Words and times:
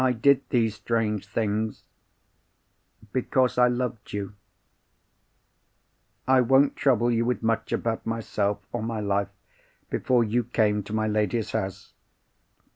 I 0.03 0.13
did 0.13 0.41
these 0.49 0.73
strange 0.73 1.27
things, 1.27 1.83
because 3.13 3.59
I 3.59 3.67
loved 3.67 4.13
you. 4.13 4.33
"I 6.27 6.41
won't 6.41 6.75
trouble 6.75 7.11
you 7.11 7.23
with 7.23 7.43
much 7.43 7.71
about 7.71 8.03
myself, 8.03 8.65
or 8.71 8.81
my 8.81 8.99
life, 8.99 9.29
before 9.91 10.23
you 10.23 10.43
came 10.45 10.81
to 10.85 10.93
my 10.93 11.05
lady's 11.07 11.51
house. 11.51 11.93